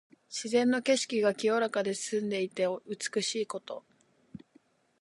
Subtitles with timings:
[0.31, 3.85] 自然の景色が清らかで澄んでいて美しいこと。